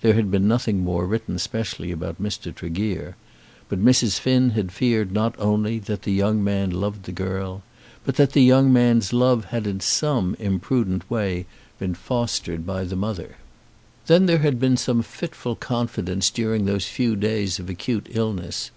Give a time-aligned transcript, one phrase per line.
[0.00, 2.50] There had been nothing more written specially about Mr.
[2.54, 3.14] Tregear;
[3.68, 4.18] but Mrs.
[4.18, 7.62] Finn had feared not only that the young man loved the girl,
[8.02, 11.44] but that the young man's love had in some imprudent way
[11.78, 13.36] been fostered by the mother.
[14.06, 18.70] Then there had been some fitful confidence during those few days of acute illness.